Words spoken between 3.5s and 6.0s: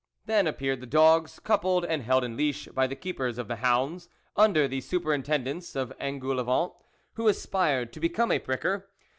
hounds, under the superin tendence of